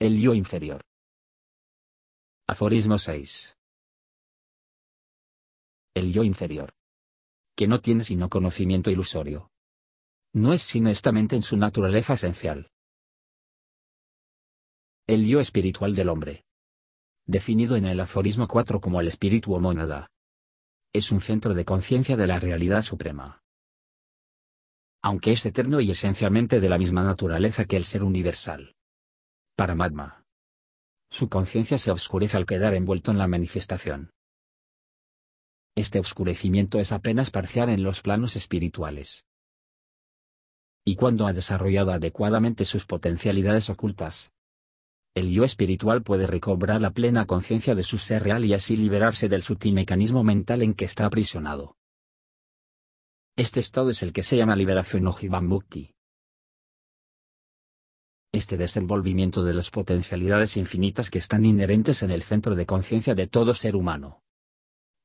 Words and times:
El 0.00 0.20
yo 0.20 0.34
inferior. 0.34 0.82
Aforismo 2.48 2.98
6. 2.98 3.56
El 5.94 6.12
yo 6.12 6.24
inferior. 6.24 6.74
Que 7.54 7.68
no 7.68 7.80
tiene 7.80 8.02
sino 8.02 8.28
conocimiento 8.28 8.90
ilusorio. 8.90 9.52
No 10.32 10.52
es 10.52 10.62
sino 10.62 10.90
esta 10.90 11.12
mente 11.12 11.36
en 11.36 11.42
su 11.42 11.56
naturaleza 11.56 12.14
esencial. 12.14 12.72
El 15.06 15.28
yo 15.28 15.38
espiritual 15.38 15.94
del 15.94 16.08
hombre. 16.08 16.44
Definido 17.24 17.76
en 17.76 17.86
el 17.86 18.00
aforismo 18.00 18.48
4 18.48 18.80
como 18.80 19.00
el 19.00 19.06
espíritu 19.06 19.54
o 19.54 19.60
mónada. 19.60 20.10
Es 20.92 21.12
un 21.12 21.20
centro 21.20 21.54
de 21.54 21.64
conciencia 21.64 22.16
de 22.16 22.26
la 22.26 22.40
realidad 22.40 22.82
suprema. 22.82 23.44
Aunque 25.02 25.30
es 25.30 25.46
eterno 25.46 25.80
y 25.80 25.92
esencialmente 25.92 26.58
de 26.58 26.68
la 26.68 26.78
misma 26.78 27.04
naturaleza 27.04 27.64
que 27.64 27.76
el 27.76 27.84
ser 27.84 28.02
universal. 28.02 28.73
Paramatma. 29.56 30.24
Su 31.12 31.28
conciencia 31.28 31.78
se 31.78 31.92
oscurece 31.92 32.36
al 32.36 32.44
quedar 32.44 32.74
envuelto 32.74 33.12
en 33.12 33.18
la 33.18 33.28
manifestación. 33.28 34.10
Este 35.76 36.00
oscurecimiento 36.00 36.80
es 36.80 36.90
apenas 36.90 37.30
parcial 37.30 37.68
en 37.68 37.84
los 37.84 38.02
planos 38.02 38.34
espirituales. 38.34 39.24
Y 40.84 40.96
cuando 40.96 41.28
ha 41.28 41.32
desarrollado 41.32 41.92
adecuadamente 41.92 42.64
sus 42.64 42.84
potencialidades 42.84 43.70
ocultas, 43.70 44.32
el 45.14 45.30
yo 45.30 45.44
espiritual 45.44 46.02
puede 46.02 46.26
recobrar 46.26 46.80
la 46.80 46.90
plena 46.90 47.24
conciencia 47.24 47.76
de 47.76 47.84
su 47.84 47.98
ser 47.98 48.24
real 48.24 48.44
y 48.44 48.54
así 48.54 48.76
liberarse 48.76 49.28
del 49.28 49.44
sutil 49.44 49.72
mecanismo 49.72 50.24
mental 50.24 50.62
en 50.62 50.74
que 50.74 50.84
está 50.84 51.06
aprisionado. 51.06 51.76
Este 53.36 53.60
estado 53.60 53.90
es 53.90 54.02
el 54.02 54.12
que 54.12 54.24
se 54.24 54.36
llama 54.36 54.56
liberación 54.56 55.06
o 55.06 55.12
Jivan 55.12 55.46
Mukti. 55.46 55.93
Este 58.34 58.56
desenvolvimiento 58.56 59.44
de 59.44 59.54
las 59.54 59.70
potencialidades 59.70 60.56
infinitas 60.56 61.08
que 61.08 61.20
están 61.20 61.44
inherentes 61.44 62.02
en 62.02 62.10
el 62.10 62.24
centro 62.24 62.56
de 62.56 62.66
conciencia 62.66 63.14
de 63.14 63.28
todo 63.28 63.54
ser 63.54 63.76
humano. 63.76 64.24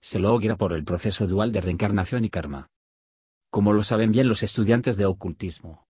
Se 0.01 0.17
logra 0.17 0.57
por 0.57 0.73
el 0.73 0.83
proceso 0.83 1.27
dual 1.27 1.51
de 1.51 1.61
reencarnación 1.61 2.25
y 2.25 2.31
karma. 2.31 2.71
Como 3.51 3.71
lo 3.71 3.83
saben 3.83 4.11
bien 4.11 4.27
los 4.27 4.41
estudiantes 4.41 4.97
de 4.97 5.05
ocultismo. 5.05 5.85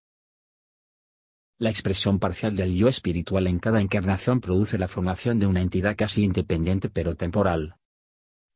La 1.58 1.70
expresión 1.70 2.20
parcial 2.20 2.58
del 2.58 2.76
yo 2.76 2.90
espiritual 2.90 3.48
en 3.48 3.60
cada 3.60 3.80
encarnación 3.80 4.42
produce 4.42 4.78
la 4.78 4.90
formación 4.90 5.40
de 5.40 5.48
una 5.48 5.62
entidad 5.62 5.96
casi 5.96 6.26
independiente 6.26 6.90
pero 6.90 7.16
temporal. 7.16 7.78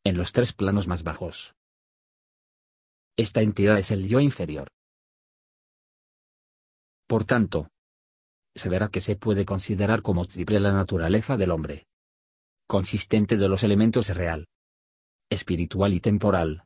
En 0.04 0.18
los 0.18 0.34
tres 0.34 0.52
planos 0.52 0.90
más 0.90 1.04
bajos. 1.04 1.56
Esta 3.16 3.40
entidad 3.40 3.80
es 3.80 3.92
el 3.92 4.10
yo 4.10 4.20
inferior. 4.20 4.68
Por 7.08 7.24
tanto, 7.24 7.70
se 8.56 8.70
verá 8.70 8.90
que 8.90 9.02
se 9.02 9.16
puede 9.16 9.46
considerar 9.46 10.02
como 10.02 10.26
triple 10.26 10.60
la 10.60 10.74
naturaleza 10.74 11.38
del 11.38 11.52
hombre. 11.52 11.88
Consistente 12.68 13.38
de 13.38 13.50
los 13.50 13.64
elementos 13.64 14.10
real, 14.10 14.48
espiritual 15.30 15.94
y 15.94 16.00
temporal. 16.00 16.66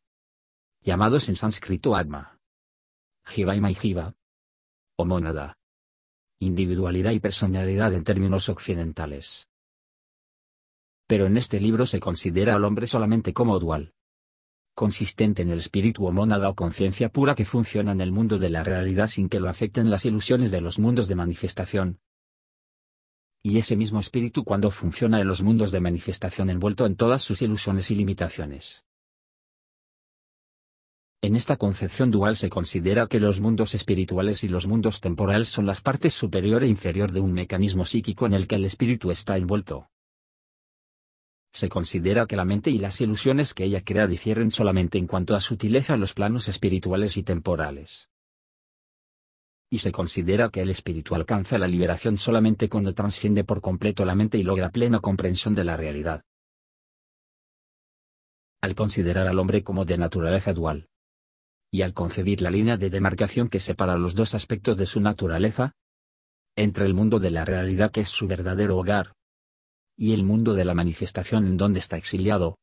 Llamados 0.82 1.30
en 1.30 1.36
sánscrito 1.36 1.96
Atma. 1.96 2.40
Jiva 3.26 3.56
y 3.56 3.76
Jiva. 3.76 4.16
O 4.98 5.06
mónada. 5.06 5.58
Individualidad 6.40 7.12
y 7.12 7.20
personalidad 7.20 7.94
en 7.94 8.04
términos 8.04 8.50
occidentales. 8.50 9.48
Pero 11.08 11.26
en 11.26 11.38
este 11.38 11.60
libro 11.60 11.86
se 11.86 12.00
considera 12.00 12.56
al 12.56 12.66
hombre 12.66 12.88
solamente 12.88 13.34
como 13.34 13.60
dual. 13.60 13.94
Consistente 14.78 15.42
en 15.42 15.50
el 15.50 15.58
espíritu 15.58 16.06
o 16.06 16.12
mónada 16.12 16.50
o 16.50 16.54
conciencia 16.54 17.10
pura 17.10 17.34
que 17.34 17.46
funciona 17.46 17.92
en 17.94 18.00
el 18.00 18.12
mundo 18.12 18.38
de 18.38 18.52
la 18.52 18.64
realidad 18.64 19.08
sin 19.08 19.28
que 19.28 19.40
lo 19.40 19.50
afecten 19.50 19.90
las 19.90 20.06
ilusiones 20.06 20.52
de 20.52 20.62
los 20.62 20.78
mundos 20.78 21.08
de 21.08 21.16
manifestación, 21.16 22.00
y 23.42 23.58
ese 23.58 23.76
mismo 23.76 24.00
espíritu 24.00 24.44
cuando 24.44 24.70
funciona 24.70 25.20
en 25.20 25.28
los 25.28 25.42
mundos 25.42 25.72
de 25.72 25.80
manifestación 25.80 26.52
envuelto 26.52 26.86
en 26.86 26.96
todas 26.96 27.24
sus 27.24 27.42
ilusiones 27.42 27.90
y 27.90 27.96
limitaciones. 27.96 28.84
En 31.24 31.36
esta 31.36 31.58
concepción 31.58 32.12
dual 32.12 32.38
se 32.38 32.50
considera 32.50 33.08
que 33.08 33.20
los 33.20 33.40
mundos 33.40 33.74
espirituales 33.74 34.44
y 34.44 34.48
los 34.48 34.68
mundos 34.68 35.02
temporales 35.02 35.50
son 35.50 35.66
las 35.66 35.82
partes 35.82 36.14
superior 36.14 36.64
e 36.64 36.68
inferior 36.68 37.12
de 37.12 37.22
un 37.22 37.34
mecanismo 37.34 37.84
psíquico 37.84 38.28
en 38.28 38.34
el 38.36 38.46
que 38.46 38.56
el 38.56 38.66
espíritu 38.66 39.10
está 39.10 39.38
envuelto. 39.38 39.90
Se 41.58 41.70
considera 41.70 42.28
que 42.28 42.36
la 42.36 42.46
mente 42.46 42.70
y 42.70 42.78
las 42.78 43.02
ilusiones 43.02 43.56
que 43.56 43.64
ella 43.64 43.84
crea 43.84 44.06
difieren 44.06 44.52
solamente 44.52 45.00
en 45.00 45.08
cuanto 45.08 45.36
a 45.36 45.42
sutileza 45.42 45.96
en 45.96 46.02
los 46.02 46.14
planos 46.14 46.48
espirituales 46.50 47.18
y 47.18 47.24
temporales 47.24 48.12
y 49.72 49.80
se 49.80 49.92
considera 49.92 50.50
que 50.50 50.62
el 50.62 50.70
espíritu 50.70 51.16
alcanza 51.16 51.58
la 51.58 51.68
liberación 51.68 52.16
solamente 52.16 52.70
cuando 52.70 52.94
transciende 52.94 53.44
por 53.44 53.60
completo 53.60 54.06
la 54.06 54.14
mente 54.14 54.38
y 54.38 54.44
logra 54.44 54.70
plena 54.70 55.00
comprensión 55.00 55.56
de 55.56 55.64
la 55.64 55.76
realidad. 55.76 56.22
Al 58.62 58.76
considerar 58.76 59.26
al 59.26 59.40
hombre 59.40 59.64
como 59.64 59.84
de 59.84 59.98
naturaleza 59.98 60.54
dual, 60.54 60.88
y 61.72 61.82
al 61.82 61.94
concebir 61.94 62.42
la 62.42 62.52
línea 62.52 62.78
de 62.78 62.92
demarcación 62.92 63.50
que 63.50 63.60
separa 63.60 63.98
los 63.98 64.14
dos 64.14 64.36
aspectos 64.36 64.78
de 64.78 64.86
su 64.86 65.02
naturaleza, 65.02 65.74
entre 66.56 66.86
el 66.86 66.94
mundo 66.94 67.20
de 67.20 67.32
la 67.32 67.46
realidad 67.46 67.92
que 67.92 68.02
es 68.02 68.10
su 68.10 68.28
verdadero 68.28 68.78
hogar, 68.78 69.17
y 69.98 70.14
el 70.14 70.24
mundo 70.24 70.54
de 70.54 70.64
la 70.64 70.76
manifestación 70.76 71.48
en 71.48 71.58
donde 71.58 71.80
está 71.80 71.98
exiliado, 71.98 72.60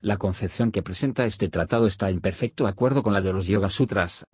la 0.00 0.16
concepción 0.16 0.70
que 0.72 0.82
presenta 0.82 1.24
este 1.24 1.48
tratado 1.48 1.86
está 1.86 2.10
en 2.10 2.20
perfecto 2.20 2.66
acuerdo 2.66 3.02
con 3.02 3.12
la 3.12 3.20
de 3.20 3.32
los 3.32 3.46
Yoga 3.46 3.70
Sutras, 3.70 4.26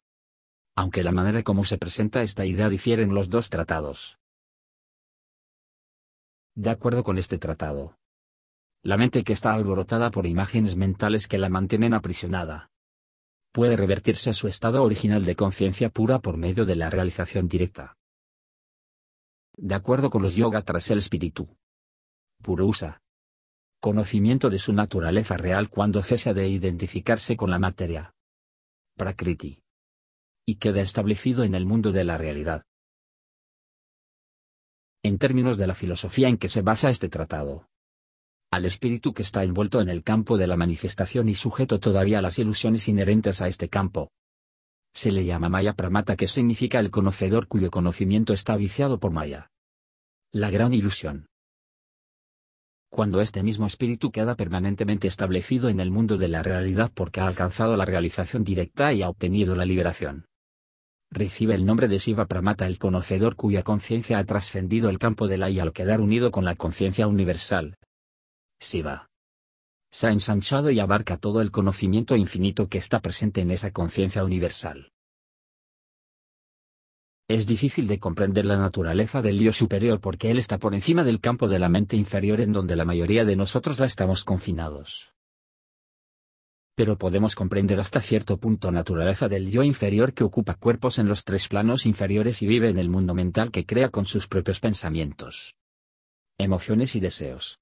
aunque 0.75 1.05
la 1.05 1.13
manera 1.13 1.43
como 1.43 1.65
se 1.65 1.79
presenta 1.79 2.23
esta 2.23 2.45
idea 2.45 2.69
difiere 2.69 3.03
en 3.03 3.15
los 3.15 3.29
dos 3.31 3.51
tratados. 3.51 4.19
De 6.55 6.71
acuerdo 6.71 7.05
con 7.05 7.19
este 7.19 7.39
tratado, 7.39 7.97
la 8.83 8.97
mente 8.97 9.25
que 9.25 9.33
está 9.33 9.53
alborotada 9.55 10.11
por 10.11 10.27
imágenes 10.27 10.77
mentales 10.77 11.27
que 11.27 11.39
la 11.39 11.49
mantienen 11.49 11.95
aprisionada, 11.95 12.71
puede 13.53 13.77
revertirse 13.77 14.31
a 14.31 14.35
su 14.35 14.49
estado 14.49 14.83
original 14.83 15.25
de 15.25 15.37
conciencia 15.37 15.89
pura 15.89 16.19
por 16.19 16.37
medio 16.37 16.65
de 16.65 16.77
la 16.77 16.91
realización 16.91 17.49
directa. 17.49 17.97
De 19.57 19.75
acuerdo 19.75 20.11
con 20.11 20.23
los 20.23 20.35
yoga 20.35 20.63
tras 20.63 20.91
el 20.91 20.99
espíritu. 20.99 21.49
Purusa. 22.45 23.01
Conocimiento 23.81 24.51
de 24.51 24.59
su 24.59 24.75
naturaleza 24.75 25.39
real 25.39 25.71
cuando 25.71 26.03
cesa 26.03 26.35
de 26.35 26.47
identificarse 26.47 27.37
con 27.37 27.51
la 27.51 27.59
materia. 27.59 28.15
Prakriti 28.97 29.65
y 30.47 30.57
queda 30.57 30.83
establecido 30.83 31.43
en 31.45 31.55
el 31.55 31.65
mundo 31.65 31.91
de 31.91 32.05
la 32.05 32.19
realidad. 32.19 32.65
En 35.03 35.17
términos 35.17 35.57
de 35.57 35.67
la 35.67 35.75
filosofía 35.75 36.29
en 36.29 36.37
que 36.37 36.51
se 36.51 36.61
basa 36.61 36.91
este 36.91 37.09
tratado, 37.09 37.67
al 38.51 38.67
espíritu 38.67 39.15
que 39.15 39.23
está 39.23 39.43
envuelto 39.43 39.81
en 39.81 39.89
el 39.89 40.03
campo 40.03 40.37
de 40.37 40.47
la 40.47 40.59
manifestación 40.59 41.31
y 41.31 41.35
sujeto 41.35 41.81
todavía 41.81 42.19
a 42.19 42.23
las 42.23 42.39
ilusiones 42.39 42.89
inherentes 42.89 43.41
a 43.41 43.49
este 43.49 43.71
campo, 43.71 44.13
se 44.93 45.13
le 45.13 45.25
llama 45.25 45.49
Maya 45.49 45.73
Pramata 45.73 46.15
que 46.15 46.29
significa 46.29 46.79
el 46.79 46.91
conocedor 46.91 47.49
cuyo 47.49 47.71
conocimiento 47.71 48.35
está 48.35 48.55
viciado 48.57 49.01
por 49.01 49.13
Maya. 49.13 49.51
La 50.31 50.51
gran 50.51 50.75
ilusión. 50.75 51.27
Cuando 52.95 53.21
este 53.21 53.43
mismo 53.43 53.67
espíritu 53.67 54.13
queda 54.13 54.37
permanentemente 54.37 55.09
establecido 55.09 55.69
en 55.69 55.81
el 55.81 55.91
mundo 55.91 56.17
de 56.17 56.29
la 56.29 56.45
realidad 56.45 56.93
porque 56.95 57.19
ha 57.19 57.27
alcanzado 57.27 57.77
la 57.77 57.85
realización 57.85 58.45
directa 58.45 58.93
y 58.93 59.03
ha 59.03 59.09
obtenido 59.09 59.57
la 59.57 59.65
liberación 59.65 60.27
recibe 61.11 61.57
el 61.57 61.67
nombre 61.67 61.89
de 61.89 61.99
Shiva 61.99 62.27
Pramata 62.27 62.67
el 62.67 62.79
conocedor 62.79 63.35
cuya 63.35 63.65
conciencia 63.65 64.19
ha 64.19 64.25
trascendido 64.25 64.91
el 64.91 65.01
campo 65.01 65.27
de 65.27 65.39
la 65.39 65.51
y 65.51 65.59
al 65.59 65.73
quedar 65.73 66.01
unido 66.01 66.31
con 66.31 66.45
la 66.45 66.55
conciencia 66.55 67.09
universal. 67.09 67.77
Shiva. 68.61 69.09
Se 69.91 70.07
ha 70.07 70.11
ensanchado 70.11 70.71
y 70.71 70.79
abarca 70.81 71.17
todo 71.17 71.41
el 71.41 71.51
conocimiento 71.51 72.15
infinito 72.15 72.69
que 72.69 72.79
está 72.79 73.01
presente 73.01 73.41
en 73.41 73.51
esa 73.51 73.73
conciencia 73.73 74.25
universal. 74.25 74.94
Es 77.29 77.47
difícil 77.47 77.87
de 77.87 77.99
comprender 77.99 78.45
la 78.45 78.59
naturaleza 78.59 79.23
del 79.23 79.39
Dios 79.39 79.57
superior 79.57 80.01
porque 80.01 80.31
Él 80.31 80.39
está 80.39 80.59
por 80.59 80.75
encima 80.75 81.05
del 81.05 81.21
campo 81.21 81.49
de 81.49 81.59
la 81.59 81.69
mente 81.69 81.97
inferior 81.97 82.41
en 82.41 82.53
donde 82.53 82.77
la 82.77 82.85
mayoría 82.85 83.25
de 83.25 83.37
nosotros 83.37 83.81
la 83.81 83.87
estamos 83.87 84.25
confinados 84.25 85.15
pero 86.75 86.99
podemos 86.99 87.35
comprender 87.35 87.79
hasta 87.79 88.01
cierto 88.01 88.39
punto 88.39 88.73
naturaleza 88.73 89.29
del 89.29 89.51
yo 89.51 89.63
inferior 89.63 90.13
que 90.13 90.25
ocupa 90.25 90.55
cuerpos 90.55 90.99
en 90.99 91.07
los 91.07 91.25
tres 91.25 91.49
planos 91.49 91.87
inferiores 91.87 92.43
y 92.43 92.47
vive 92.47 92.69
en 92.69 92.79
el 92.79 92.89
mundo 92.89 93.15
mental 93.15 93.53
que 93.53 93.65
crea 93.65 93.91
con 93.91 94.07
sus 94.07 94.27
propios 94.27 94.61
pensamientos. 94.61 95.55
emociones 96.37 96.97
y 96.97 97.01
deseos. 97.01 97.61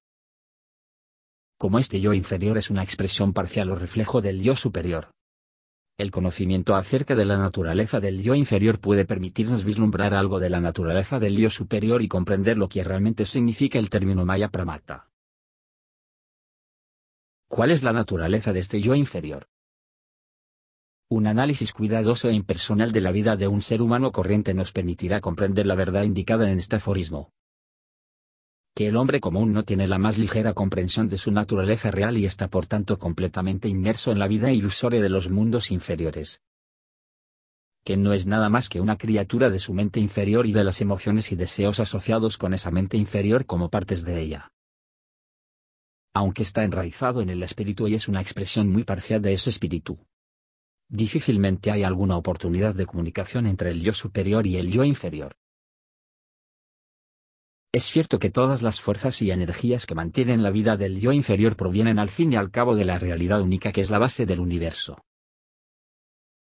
Como 1.59 1.77
este 1.77 2.01
yo 2.01 2.13
inferior 2.13 2.57
es 2.57 2.71
una 2.71 2.81
expresión 2.81 3.31
parcial 3.33 3.69
o 3.69 3.75
reflejo 3.75 4.19
del 4.19 4.41
yo 4.41 4.55
superior. 4.55 5.11
El 5.95 6.09
conocimiento 6.09 6.75
acerca 6.75 7.15
de 7.15 7.23
la 7.23 7.37
naturaleza 7.37 7.99
del 7.99 8.23
yo 8.23 8.33
inferior 8.33 8.79
puede 8.79 9.05
permitirnos 9.05 9.63
vislumbrar 9.63 10.15
algo 10.15 10.39
de 10.39 10.49
la 10.49 10.59
naturaleza 10.59 11.19
del 11.19 11.37
yo 11.37 11.51
superior 11.51 12.01
y 12.01 12.07
comprender 12.07 12.57
lo 12.57 12.67
que 12.67 12.83
realmente 12.83 13.27
significa 13.27 13.77
el 13.77 13.91
término 13.91 14.25
Maya 14.25 14.49
Pramata. 14.49 15.11
¿Cuál 17.47 17.69
es 17.69 17.83
la 17.83 17.93
naturaleza 17.93 18.53
de 18.53 18.59
este 18.61 18.81
yo 18.81 18.95
inferior? 18.95 19.49
Un 21.09 21.27
análisis 21.27 21.71
cuidadoso 21.73 22.27
e 22.27 22.33
impersonal 22.33 22.91
de 22.91 23.01
la 23.01 23.11
vida 23.11 23.35
de 23.35 23.47
un 23.47 23.61
ser 23.61 23.83
humano 23.83 24.11
corriente 24.11 24.55
nos 24.55 24.71
permitirá 24.71 25.21
comprender 25.21 25.67
la 25.67 25.75
verdad 25.75 26.01
indicada 26.01 26.49
en 26.49 26.57
este 26.57 26.77
aforismo. 26.77 27.31
Que 28.75 28.87
el 28.87 28.95
hombre 28.95 29.19
común 29.19 29.53
no 29.53 29.63
tiene 29.63 29.87
la 29.87 29.99
más 29.99 30.17
ligera 30.17 30.53
comprensión 30.53 31.07
de 31.07 31.17
su 31.17 31.31
naturaleza 31.31 31.91
real 31.91 32.17
y 32.17 32.25
está 32.25 32.47
por 32.47 32.67
tanto 32.67 32.97
completamente 32.97 33.67
inmerso 33.67 34.11
en 34.11 34.19
la 34.19 34.27
vida 34.27 34.51
ilusoria 34.51 35.01
de 35.01 35.09
los 35.09 35.29
mundos 35.29 35.71
inferiores. 35.71 36.41
Que 37.83 37.97
no 37.97 38.13
es 38.13 38.25
nada 38.25 38.49
más 38.49 38.69
que 38.69 38.81
una 38.81 38.97
criatura 38.97 39.49
de 39.49 39.59
su 39.59 39.73
mente 39.73 39.99
inferior 39.99 40.45
y 40.45 40.53
de 40.53 40.63
las 40.63 40.81
emociones 40.81 41.31
y 41.31 41.35
deseos 41.35 41.79
asociados 41.79 42.37
con 42.37 42.53
esa 42.53 42.71
mente 42.71 42.97
inferior 42.97 43.45
como 43.45 43.69
partes 43.69 44.03
de 44.03 44.21
ella 44.21 44.53
aunque 46.13 46.43
está 46.43 46.63
enraizado 46.63 47.21
en 47.21 47.29
el 47.29 47.41
espíritu 47.41 47.87
y 47.87 47.95
es 47.95 48.07
una 48.07 48.21
expresión 48.21 48.69
muy 48.69 48.83
parcial 48.83 49.21
de 49.21 49.33
ese 49.33 49.49
espíritu. 49.49 49.99
Difícilmente 50.87 51.71
hay 51.71 51.83
alguna 51.83 52.17
oportunidad 52.17 52.75
de 52.75 52.85
comunicación 52.85 53.47
entre 53.47 53.71
el 53.71 53.81
yo 53.81 53.93
superior 53.93 54.45
y 54.45 54.57
el 54.57 54.71
yo 54.71 54.83
inferior. 54.83 55.35
Es 57.73 57.85
cierto 57.85 58.19
que 58.19 58.29
todas 58.29 58.61
las 58.61 58.79
fuerzas 58.79 59.19
y 59.23 59.31
energías 59.31 59.87
que 59.87 59.95
mantienen 59.95 60.43
la 60.43 60.51
vida 60.51 60.77
del 60.77 60.99
yo 60.99 61.11
inferior 61.11 61.55
provienen 61.55 61.97
al 61.97 62.09
fin 62.09 62.31
y 62.31 62.35
al 62.35 62.51
cabo 62.51 62.75
de 62.75 62.85
la 62.85 62.99
realidad 62.99 63.41
única 63.41 63.71
que 63.71 63.81
es 63.81 63.89
la 63.89 63.97
base 63.97 64.27
del 64.27 64.39
universo. 64.39 65.03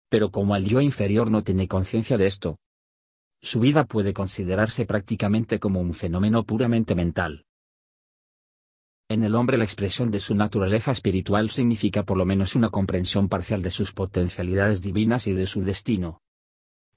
Pero 0.10 0.30
como 0.30 0.56
el 0.56 0.66
yo 0.66 0.80
inferior 0.80 1.32
no 1.32 1.44
tiene 1.44 1.68
conciencia 1.68 2.18
de 2.18 2.28
esto, 2.28 2.60
su 3.42 3.60
vida 3.60 3.86
puede 3.86 4.14
considerarse 4.14 4.86
prácticamente 4.86 5.60
como 5.60 5.82
un 5.82 5.96
fenómeno 5.96 6.44
puramente 6.44 6.94
mental. 6.94 7.46
En 9.10 9.24
el 9.24 9.34
hombre 9.34 9.58
la 9.58 9.64
expresión 9.64 10.12
de 10.12 10.20
su 10.20 10.36
naturaleza 10.36 10.92
espiritual 10.92 11.50
significa 11.50 12.04
por 12.04 12.18
lo 12.18 12.26
menos 12.26 12.56
una 12.56 12.70
comprensión 12.70 13.28
parcial 13.28 13.64
de 13.64 13.72
sus 13.72 13.92
potencialidades 13.92 14.84
divinas 14.84 15.26
y 15.26 15.34
de 15.34 15.48
su 15.48 15.64
destino. 15.64 16.22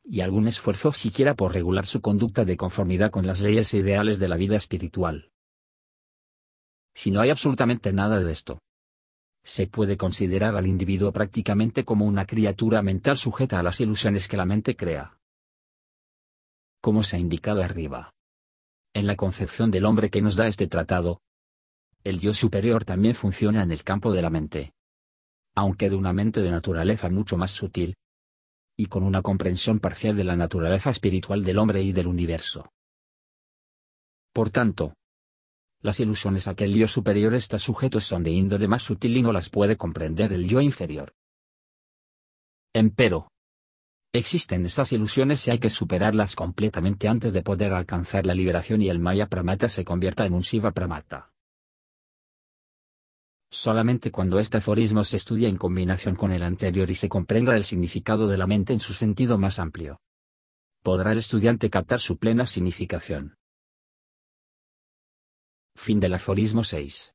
Y 0.05 0.23
algún 0.23 0.49
esfuerzo 0.49 0.93
siquiera 0.93 1.35
por 1.35 1.53
regular 1.53 1.87
su 1.87 2.01
conducta 2.01 2.45
de 2.45 2.57
conformidad 2.57 3.11
con 3.11 3.27
las 3.27 3.41
leyes 3.41 3.73
ideales 3.75 4.19
de 4.19 4.29
la 4.29 4.37
vida 4.37 4.57
espiritual. 4.57 5.31
Si 6.95 7.11
no 7.11 7.21
hay 7.21 7.31
absolutamente 7.31 7.93
nada 7.93 8.21
de 8.21 8.33
esto, 8.33 8.59
se 9.43 9.67
puede 9.67 9.97
considerar 9.97 10.57
al 10.57 10.67
individuo 10.67 11.13
prácticamente 11.13 11.85
como 11.85 12.07
una 12.07 12.27
criatura 12.27 12.83
mental 12.83 13.17
sujeta 13.17 13.59
a 13.59 13.63
las 13.63 13.81
ilusiones 13.81 14.29
que 14.29 14.37
la 14.37 14.45
mente 14.45 14.77
crea. 14.77 15.19
Como 16.81 17.03
se 17.03 17.17
ha 17.17 17.19
indicado 17.19 17.63
arriba. 17.63 18.13
En 18.93 19.07
la 19.07 19.17
concepción 19.17 19.71
del 19.71 19.85
hombre 19.85 20.11
que 20.11 20.23
nos 20.23 20.37
da 20.37 20.47
este 20.47 20.67
tratado, 20.67 21.21
el 22.03 22.19
yo 22.19 22.35
superior 22.35 22.85
también 22.85 23.15
funciona 23.15 23.63
en 23.63 23.71
el 23.71 23.85
campo 23.85 24.13
de 24.13 24.23
la 24.23 24.31
mente. 24.31 24.73
Aunque 25.55 25.91
de 25.91 25.97
una 25.97 26.13
mente 26.13 26.41
de 26.41 26.51
naturaleza 26.51 27.09
mucho 27.11 27.37
más 27.37 27.51
sutil. 27.51 27.95
Y 28.81 28.87
con 28.87 29.03
una 29.03 29.21
comprensión 29.21 29.79
parcial 29.79 30.17
de 30.17 30.25
la 30.25 30.37
naturaleza 30.37 30.89
espiritual 30.89 31.45
del 31.45 31.59
hombre 31.59 31.83
y 31.83 31.93
del 31.93 32.07
universo. 32.07 32.73
Por 34.33 34.49
tanto, 34.49 34.95
las 35.83 36.01
ilusiones 36.01 36.49
a 36.49 36.55
que 36.55 36.65
el 36.65 36.73
yo 36.73 36.89
superior 36.89 37.35
está 37.35 37.59
sujeto 37.59 38.01
son 38.01 38.25
de 38.25 38.31
índole 38.31 38.69
más 38.69 38.81
sutil 38.81 39.19
y 39.19 39.21
no 39.21 39.33
las 39.33 39.51
puede 39.51 39.77
comprender 39.77 40.33
el 40.33 40.49
yo 40.49 40.63
inferior. 40.63 41.13
Empero, 42.73 43.29
existen 44.15 44.65
esas 44.65 44.93
ilusiones 44.93 45.47
y 45.47 45.51
hay 45.51 45.59
que 45.59 45.69
superarlas 45.69 46.35
completamente 46.35 47.07
antes 47.07 47.35
de 47.35 47.43
poder 47.43 47.75
alcanzar 47.75 48.25
la 48.25 48.35
liberación 48.35 48.81
y 48.81 48.89
el 48.89 48.99
Maya 48.99 49.27
Pramata 49.27 49.69
se 49.69 49.85
convierta 49.85 50.25
en 50.25 50.33
un 50.33 50.43
Siva 50.43 50.71
Pramata. 50.71 51.30
Solamente 53.53 54.13
cuando 54.13 54.39
este 54.39 54.59
aforismo 54.59 55.03
se 55.03 55.17
estudia 55.17 55.49
en 55.49 55.57
combinación 55.57 56.15
con 56.15 56.31
el 56.31 56.45
anterior 56.45 56.89
y 56.89 56.95
se 56.95 57.09
comprenda 57.09 57.57
el 57.57 57.65
significado 57.65 58.29
de 58.29 58.37
la 58.37 58.47
mente 58.47 58.73
en 58.73 58.79
su 58.79 58.93
sentido 58.93 59.39
más 59.39 59.59
amplio, 59.59 60.01
podrá 60.83 61.13
el 61.13 61.19
estudiante 61.19 61.69
captar 61.69 62.01
su 62.01 62.17
plena 62.17 62.47
significación. 62.47 63.35
Fin 65.75 65.99
del 65.99 66.15
aforismo 66.15 66.63
6. 66.63 67.15